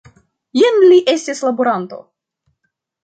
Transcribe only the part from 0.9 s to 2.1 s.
li estis laboranto!